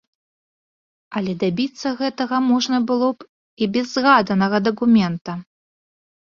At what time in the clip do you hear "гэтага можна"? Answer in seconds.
1.99-2.77